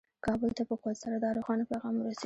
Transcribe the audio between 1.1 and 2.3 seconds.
دا روښانه پیغام ورسېد.